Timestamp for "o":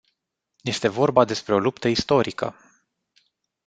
1.53-1.59